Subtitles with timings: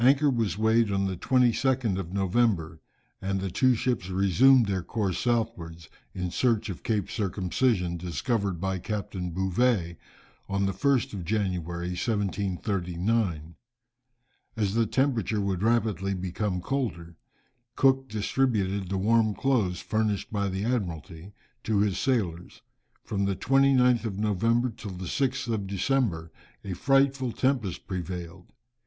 [0.03, 2.79] Anchor was weighed on the 22nd of November,
[3.21, 8.79] and the two ships resumed their course southwards, in search of Cape Circumcision, discovered by
[8.79, 9.97] Captain Bouvet,
[10.49, 13.53] on the 1st of January, 1739.
[14.57, 17.15] As the temperature would rapidly become colder,
[17.75, 21.31] Cook distributed the warm clothes, furnished by the Admiralty,
[21.65, 22.63] to his sailors.
[23.03, 26.31] From the 29th of November till the 6th of December
[26.63, 28.47] a frightful tempest prevailed.